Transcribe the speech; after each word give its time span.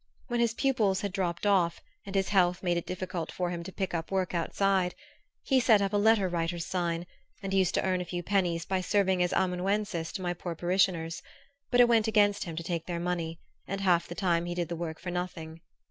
When 0.29 0.39
his 0.39 0.55
pupils 0.55 1.03
dropped 1.03 1.45
off, 1.45 1.79
and 2.07 2.15
his 2.15 2.29
health 2.29 2.63
made 2.63 2.75
it 2.75 2.87
difficult 2.87 3.31
for 3.31 3.51
him 3.51 3.61
to 3.61 3.71
pick 3.71 3.93
up 3.93 4.09
work 4.09 4.33
outside, 4.33 4.95
he 5.43 5.59
set 5.59 5.79
up 5.79 5.93
a 5.93 5.97
letter 5.97 6.27
writer's 6.27 6.65
sign, 6.65 7.05
and 7.43 7.53
used 7.53 7.75
to 7.75 7.83
earn 7.85 8.01
a 8.01 8.05
few 8.05 8.23
pennies 8.23 8.65
by 8.65 8.81
serving 8.81 9.21
as 9.21 9.31
amanuensis 9.31 10.11
to 10.13 10.21
my 10.23 10.33
poor 10.33 10.55
parishioners; 10.55 11.21
but 11.69 11.79
it 11.79 11.87
went 11.87 12.07
against 12.07 12.45
him 12.45 12.55
to 12.55 12.63
take 12.63 12.87
their 12.87 12.99
money, 12.99 13.39
and 13.67 13.81
half 13.81 14.07
the 14.07 14.15
time 14.15 14.45
he 14.47 14.55
did 14.55 14.69
the 14.69 14.75
work 14.75 14.99
for 14.99 15.11
nothing. 15.11 15.61